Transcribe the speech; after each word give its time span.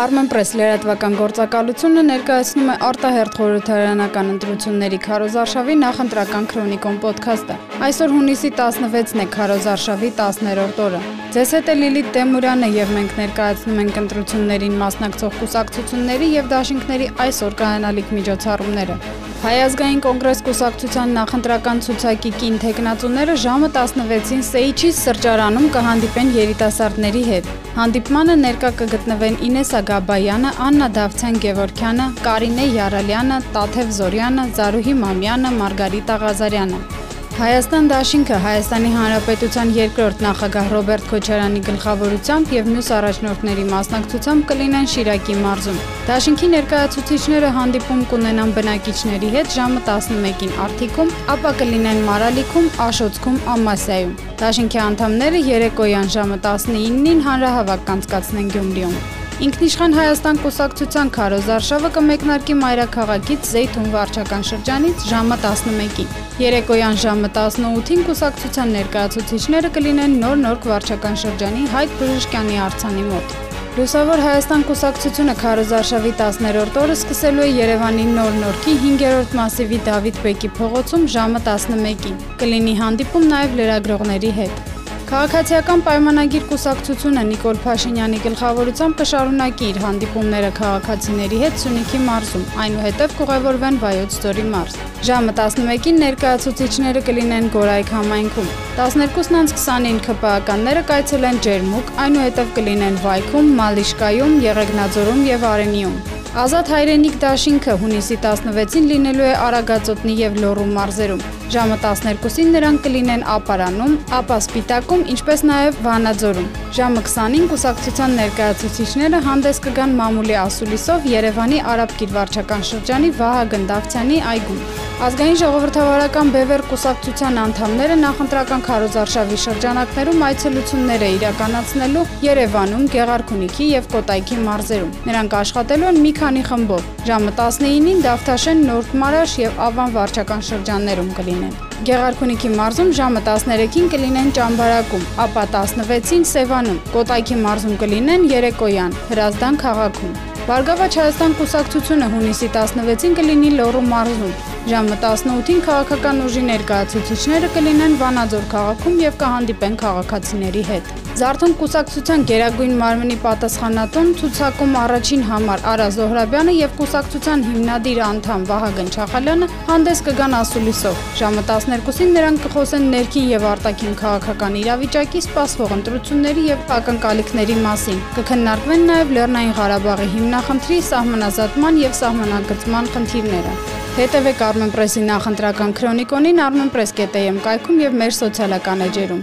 Armenpress 0.00 0.54
լրատվական 0.56 1.16
գործակալությունը 1.18 2.02
ներկայացնում 2.06 2.70
է 2.72 2.76
արտահերթ 2.86 3.34
խորհրդարանական 3.36 4.30
ընտրությունների 4.34 5.00
քարոզարշավի 5.04 5.76
նախընտրական 5.82 6.48
քրոնիկոն 6.52 6.96
ոդքասթը։ 7.04 7.58
Այսօր 7.90 8.16
հունիսի 8.16 8.52
16-ն 8.62 9.24
է 9.26 9.28
քարոզարշավի 9.36 10.12
10-րդ 10.22 10.82
օրը։ 10.88 11.04
Ձեզ 11.36 11.56
հետ 11.58 11.68
է 11.68 11.78
Լիլիթ 11.84 12.12
Տեմուրյանը 12.16 12.74
եւ 12.80 12.94
մենք 12.96 13.16
ներկայացնում 13.20 13.80
ենք 13.84 14.04
ընտրություններին 14.06 14.84
մասնակցող 14.88 15.40
կուսակցությունների 15.44 16.34
եւ 16.40 16.54
դաշինքների 16.56 17.10
այսօր 17.26 17.58
կայանալիք 17.60 18.14
միջոցառումները։ 18.20 19.19
Հայ 19.40 19.52
ազգային 19.64 20.00
կոնգրես 20.04 20.40
կուսակցության 20.44 21.14
նախընտրական 21.16 21.78
ցուցակի 21.86 22.32
կին 22.42 22.58
տեխնացուները 22.60 23.36
ժամը 23.44 23.70
16-ին 23.76 24.42
Սեիչի 24.50 24.90
սրճարանում 24.98 25.70
կհանդիպեն 25.78 26.34
երիտասարդների 26.36 27.24
հետ։ 27.30 27.50
Հանդիպմանը 27.80 28.38
ներկա 28.44 28.74
կգտնվեն 28.84 29.40
Ինես 29.48 29.74
Ագաբայանը, 29.80 30.54
Աննա 30.68 30.92
Դավթյան 31.00 31.42
Գևորքյանը, 31.48 32.12
Կարինե 32.28 32.70
Յարալյանը, 32.76 33.44
Տաթև 33.56 33.94
Զորյանը, 34.04 34.50
Զարուհի 34.60 35.00
Մամյանը, 35.04 35.58
Մարգարիտ 35.64 36.18
Աղազարյանը։ 36.20 36.99
Հայաստան 37.40 37.86
դաշինքը 37.88 38.38
Հայաստանի 38.44 38.88
Հանրապետության 38.92 39.70
երկրորդ 39.72 40.18
նախագահ 40.20 40.66
Ռոբերտ 40.74 41.04
Քոչարյանի 41.08 41.60
գլխավորությամբ 41.68 42.50
եւ 42.52 42.66
մյուս 42.68 42.90
առաջնորդների 42.96 43.62
մասնակցությամբ 43.70 44.44
կլինեն 44.50 44.90
Շիրակի 44.94 45.36
մարզում։ 45.40 45.78
Դաշինքի 46.10 46.50
ներկայացուցիչները 46.54 47.52
հանդիպում 47.56 48.02
կունենան 48.10 48.52
բնակիչների 48.58 49.30
հետ 49.38 49.54
ժամը 49.56 49.80
11-ին 49.86 50.52
Արթիկում, 50.66 51.14
ապա 51.36 51.54
կլինեն 51.62 52.02
Մարալիքում, 52.10 52.68
Աշոցքում, 52.90 53.38
Ամասիայում։ 53.54 54.12
Դաշինքի 54.44 54.82
անդամները 54.84 55.40
երեկոյան 55.48 56.12
ժամը 56.18 56.38
19-ին 56.44 57.24
հանրահավաք 57.30 57.88
կանցկացնեն 57.88 58.52
Գյումրիում։ 58.58 59.00
Ինքնիշխան 59.40 59.94
Հայաստան 59.96 60.38
կուսակցության 60.44 61.10
Քարոզ 61.16 61.46
Արշավը 61.54 61.88
կմեկնարկի 61.94 62.54
Մայրաքաղաքից 62.60 63.46
Զեյթուն 63.50 63.86
վարչական 63.94 64.42
շրջանից 64.48 65.04
ժամը 65.08 65.38
11-ին։ 65.44 66.10
Երեկոյան 66.42 66.98
ժամը 67.00 67.30
18-ին 67.38 68.02
կուսակցության 68.10 68.74
ներկայացուցիչները 68.76 69.70
կլինեն 69.78 70.16
նոր-նոր 70.20 70.60
վարչական 70.68 71.16
շրջանի 71.22 71.64
Հայկ 71.72 71.94
Բժշկյանի 72.02 72.60
արձանի 72.66 73.04
մոտ։ 73.08 73.32
Լուսավոր 73.80 74.22
Հայաստան 74.26 74.66
կուսակցությունը 74.68 75.34
Քարոզարշավի 75.40 76.12
10-րդ 76.20 76.78
օրը 76.82 76.96
սկսելու 76.98 77.46
է 77.46 77.50
Երևանի 77.54 78.04
Նոր 78.18 78.36
Նորքի 78.42 78.74
5-րդ 78.82 79.38
մասիվի 79.40 79.78
Դավիթ 79.88 80.20
Բեկի 80.26 80.52
փողոցում 80.60 81.08
ժամը 81.14 81.42
11-ին։ 81.48 82.20
Կլինի 82.44 82.76
հանդիպում 82.82 83.30
նաև 83.30 83.56
լրագրողների 83.62 84.34
հետ։ 84.42 84.69
Քաղաքացիական 85.10 85.80
պայմանագիր 85.82 86.44
կուսակցությունը 86.46 87.22
Նիկոլ 87.30 87.56
Փաշինյանի 87.64 88.18
գլխավորությամբ 88.26 88.98
կշարունակի 89.00 89.64
իր 89.70 89.80
հանդիպումները 89.84 90.50
քաղաքացիների 90.58 91.40
հետ 91.40 91.56
Սյունիքի 91.62 92.00
մարզում, 92.04 92.44
այնուհետև 92.64 93.16
կուղևորվեն 93.18 93.80
Վայոց 93.82 94.18
ձորի 94.26 94.44
մարզ։ 94.52 94.76
Ժամը 95.08 95.34
11-ին 95.40 95.98
ներկայացուցիչները 96.04 97.04
կլինեն 97.10 97.50
Գորայք 97.56 97.92
համայնքում։ 97.96 98.54
12:29-ին 98.78 100.00
ՔՊԱ-ականները 100.06 100.86
կայցելեն 100.94 101.42
Ջերմուկ, 101.48 101.92
այնուհետև 102.06 102.54
կլինեն 102.60 103.02
Վայքում, 103.08 103.52
Մալիշկայում, 103.64 104.40
Եղեգնաձորում 104.46 105.28
եւ 105.32 105.50
Արենիում։ 105.56 106.00
Ազատ 106.30 106.68
հայրենիք 106.70 107.14
դաշինքը 107.18 107.72
հունիսի 107.80 108.16
16-ին 108.22 108.84
լինելու 108.86 109.24
է 109.26 109.30
Արագածոտնի 109.46 110.12
եւ 110.14 110.36
Լոռու 110.44 110.66
մարզերում։ 110.76 111.24
Ժամը 111.50 111.78
12-ին 111.82 112.52
նրանք 112.54 112.84
կլինեն 112.84 113.24
Ապարանում, 113.34 113.96
ապա 114.20 114.36
Սպիտակում, 114.44 115.02
ինչպես 115.14 115.42
նաև 115.50 115.80
Վանաձորում։ 115.88 116.46
Ժամը 116.78 117.02
20-ին 117.08 117.48
կուսակցության 117.50 118.14
ներկայացուցիչները 118.20 119.20
հանդես 119.26 119.60
կգան 119.64 119.96
մամուլի 120.02 120.38
ասուլիսով 120.44 121.10
Երևանի 121.16 121.58
Արաբ 121.74 121.96
Կիրվարչական 121.98 122.64
շրջանի 122.70 123.10
Վահագն 123.18 123.66
Դավթյանի 123.74 124.22
այգում։ 124.36 124.79
Ազգային 125.00 125.38
ժողովրդավարական 125.40 126.30
Բևեր 126.34 126.62
կուսակցության 126.68 127.38
անդամները 127.40 127.94
նախընտրական 128.00 128.64
քարոզարշավի 128.66 129.38
շրջանակներում 129.44 130.24
այցելություններ 130.26 131.04
է 131.06 131.08
իրականացնելու 131.14 132.02
Երևանում, 132.26 132.84
Գեղարքունիքի 132.94 133.68
եւ 133.70 133.88
Կոտայքի 133.94 134.38
մարզերում։ 134.44 134.92
Նրանք 135.08 135.38
աշխատելու 135.40 135.88
են 135.88 136.00
մի 136.04 136.12
քանի 136.20 136.42
խմբով։ 136.50 136.92
Ժամը 137.08 137.32
19-ին 137.40 138.04
Դավթաշեն, 138.04 138.62
Նորդ 138.68 138.92
Մարաշ 139.00 139.38
եւ 139.40 139.64
Ավան 139.70 139.96
վարչական 139.96 140.44
շրջաններում 140.50 141.10
կլինեն։ 141.16 141.58
Գեղարքունիքի 141.88 142.50
մարզում 142.60 142.94
ժամը 143.00 143.24
13-ին 143.30 143.90
կլինեն 143.96 144.32
Ճամբարակում, 144.36 145.08
ապա 145.24 145.46
16-ին 145.56 146.28
Սևանում, 146.28 146.80
Կոտայքի 146.92 147.40
մարզում 147.48 147.80
կլինեն 147.80 148.28
Երեկոյան, 148.36 149.00
Հրազդան 149.08 149.60
քաղաքում։ 149.64 150.14
Բարգավաճ 150.50 150.94
Հայաստան 151.00 151.34
կուսակցությունը 151.40 152.06
հունիսի 152.20 152.48
16-ին 152.52 153.20
կլինի 153.20 153.50
Լոռու 153.60 153.86
մարզում, 153.86 154.32
Ժամը 154.68 154.96
18-ին 155.00 155.60
քաղաքական 155.64 156.18
ուժի 156.20 156.40
ներկայացուցիչները 156.44 157.48
կլինեն 157.54 157.94
Վանաձոր 158.00 158.42
քաղաքում 158.50 158.98
եւ 159.00 159.14
կհանդիպեն 159.22 159.78
քաղաքացիների 159.80 160.64
հետ։ 160.68 160.90
Զարթոն 161.20 161.54
կուսակցության 161.60 162.24
Գերագույն 162.28 162.74
մարմնի 162.80 163.16
պատասխանատուն 163.24 164.12
ցուցակում 164.20 164.76
առաջին 164.82 165.24
համար 165.30 165.64
Արա 165.70 165.88
Զոհրաբյանը 165.96 166.54
եւ 166.58 166.76
կուսակցության 166.80 167.44
հիմնադիր 167.48 168.00
անդամ 168.10 168.46
Վահագն 168.50 168.92
Չախալյանը 168.94 169.48
հանդես 169.70 170.02
կգան 170.06 170.36
ասուլիսով։ 170.40 171.02
Ժամը 171.20 171.44
12-ին 171.50 172.14
նրանք 172.20 172.46
կխոսեն 172.46 172.88
ներքին 172.94 173.28
եւ 173.32 173.48
արտաքին 173.50 173.98
քաղաքական 174.04 174.56
իրավիճակի, 174.60 175.24
սպասվող 175.24 175.76
ընտրությունների 175.80 176.46
եւ 176.52 176.72
ակնկալիքների 176.78 177.60
մասին։ 177.66 178.00
Կքննարկվեն 178.20 178.88
նաեւ 178.92 179.14
Լեռնային 179.18 179.54
Ղարաբաղի 179.60 180.08
հիմնախնդրի, 180.14 180.80
սահմանազատման 180.94 181.84
եւ 181.88 182.00
սահմանագծման 182.04 182.92
խնդիրները։ 182.96 183.79
Հետևեք 184.00 184.38
Armenpress-ի 184.40 185.00
նախընտրական 185.04 185.74
քրոնիկոնին 185.76 186.38
armenpress.am 186.40 187.40
կայքում 187.44 187.82
եւ 187.82 187.98
մեր 188.00 188.14
սոցիալական 188.16 188.84
էջերում։ 188.86 189.20